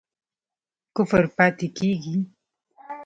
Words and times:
کفر 0.95 1.25
پاتی 1.35 1.67
کیږي؟ 1.77 2.15